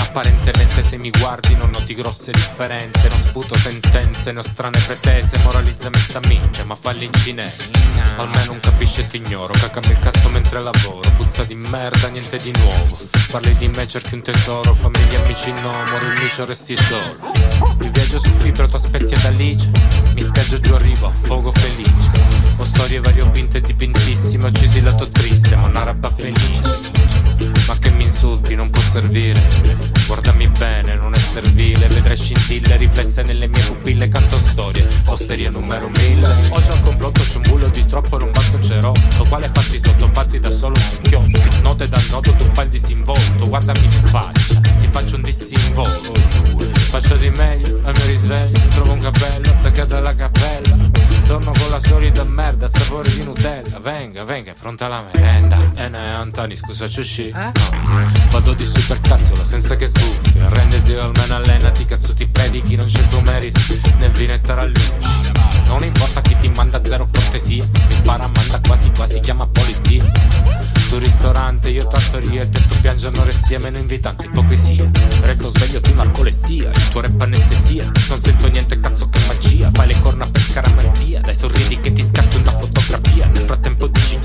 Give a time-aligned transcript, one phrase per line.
[0.00, 5.38] Apparentemente se mi guardi non noti grosse differenze Non sputo sentenze, ne ho strane pretese
[5.44, 7.70] Moralizza me sta minchia, ma falli in cinese.
[8.16, 12.38] Almeno non capisce e ti ignoro Cacami il cazzo mentre lavoro Puzza di merda, niente
[12.38, 12.98] di nuovo.
[13.30, 17.16] Parli di me, cerchi un tesoro Famiglia, amici no, muori il micio, resti solo.
[17.78, 19.70] Mi viaggio su fibra, tu aspetti ad Alice
[28.88, 29.40] servire.
[30.06, 31.86] Guardami bene, non è servile.
[31.88, 34.08] Vedrai scintille riflesse nelle mie pupille.
[34.08, 36.26] Canto storie, osteria numero mille.
[36.50, 39.24] Oggi al complotto c'è un bullo di troppo Non basta un cerotto.
[39.28, 41.40] Quale fatti sotto, fatti da solo un chiotto?
[41.62, 43.48] Note dal nodo, tu fai il disinvolto.
[43.48, 46.12] Guardami in faccia, ti faccio un disinvolto.
[46.88, 50.97] Faccio di meglio, al mio risveglio Trovo un cappello attaccato alla cappella
[51.28, 53.78] Torno con la solita merda, sapore di Nutella.
[53.80, 55.58] Venga, venga, è pronta la merenda.
[55.74, 57.52] E ne Antani, scusa ci uscì eh?
[58.30, 60.38] Vado di super cazzola senza che sbuffi.
[60.38, 63.60] Arrenditi almeno allenati, cazzo ti predichi Non c'è tuo merito,
[63.98, 64.92] né vinetta ralluci
[65.66, 67.62] Non importa chi ti manda zero cortesia.
[67.62, 70.02] Mi para manda quasi quasi chiama polizia
[70.88, 74.90] Tu ristorante, io trattoria Il tetto piange anoressia, meno invitante ipocrisia.
[75.20, 77.84] Resto sveglio, tu narcolessia Il tuo rap anestesia.
[78.08, 81.20] Non sento niente, cazzo che magia Fai le corna per scaramanzia.
[81.20, 84.18] Dai sorridi che ti scatto una fotografia Nel frattempo dici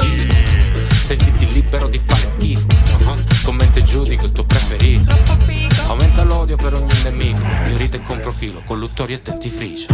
[1.06, 3.14] Sentiti libero di fare schifo uh-huh.
[3.44, 5.14] Commenta e giudico il tuo preferito.
[5.88, 7.42] Aumenta l'odio per ogni nemico.
[7.70, 9.88] Io rido e con profilo, colluttori e dentifricio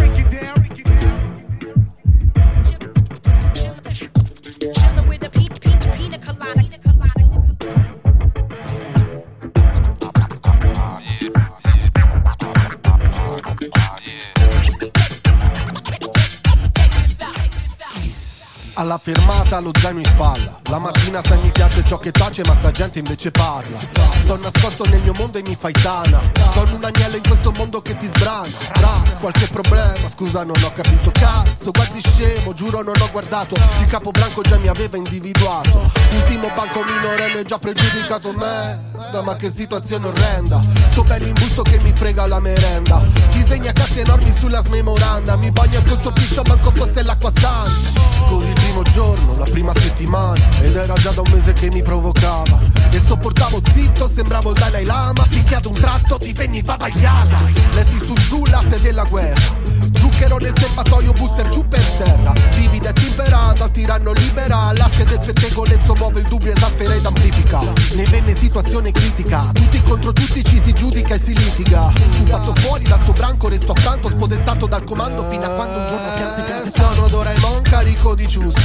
[18.79, 20.57] Alla fermata lo zaino in spalla.
[20.69, 23.77] La mattina sai mi piace ciò che tace ma sta gente invece parla.
[24.23, 26.17] Sto nascosto nel mio mondo e mi fai tana.
[26.53, 28.47] Sono un agnello in questo mondo che ti sbrana.
[28.71, 33.55] Tra qualche problema, scusa non ho capito Cazzo, guardi scemo, giuro non ho guardato.
[33.81, 35.91] Il capo branco già mi aveva individuato.
[36.13, 38.79] Ultimo banco minorenne già pregiudicato me.
[39.25, 40.61] Ma che situazione orrenda.
[40.91, 43.03] Sto bello in busto che mi frega la merenda.
[43.31, 45.35] Disegna cazzi enormi sulla smemoranda.
[45.35, 47.68] Mi bagno col suo piscio manco fosse l'acqua primo
[48.99, 52.59] giorno, la prima settimana Ed era già da un mese che mi provocava.
[52.91, 57.37] E sopportavo zitto, sembravo il Dalai Lama Finché ad un tratto divenni Baba Yaga
[57.73, 62.33] Lessi su giù l'arte della guerra Zucchero nel serbatoio, booster giù per terra.
[62.55, 67.59] Divide timperata, tiranno libera L'arte del pettegolezzo muove il dubbio, esaspera ed amplifica.
[67.95, 71.91] Ne venne situazione critica Tutti contro tutti ci si giudica e si litiga.
[72.11, 75.88] Fu fatto fuori dal suo branco, resto accanto Spodestato dal comando fino a quando
[77.99, 78.61] di giusti.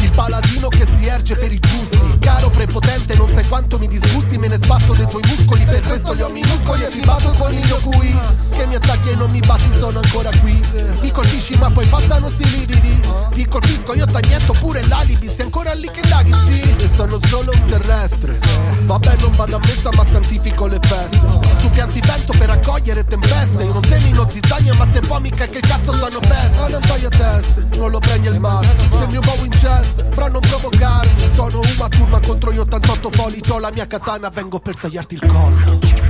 [0.00, 2.18] Il paladino che si erge per i giusti.
[2.18, 6.12] Caro prepotente, non sai quanto mi disgusti Me ne sbatto dei tuoi muscoli, per questo
[6.12, 8.18] li ho minuscoli E ti batto con il mio qui
[8.50, 10.60] Che mi attacchi e non mi batti, sono ancora qui.
[11.00, 13.00] Mi colpisci ma poi passano sti lividi.
[13.32, 15.26] Ti colpisco, io t'annietto pure l'alibi.
[15.28, 16.60] Sei ancora lì che indaghi, sì.
[16.60, 18.38] E sono solo un terrestre.
[18.84, 21.20] Vabbè non vado a messa ma santifico le feste.
[21.58, 23.35] Tu pianti vento per raccogliere tempeste
[25.30, 26.60] mica che cazzo sono peste.
[26.60, 30.40] Ma non taglio teste, non lo prendi il mare Sembri un po' Winchester, però non
[30.40, 31.30] provocarmi.
[31.34, 35.26] Sono una turma contro gli 88 pollici Ho la mia katana, vengo per tagliarti il
[35.26, 36.05] collo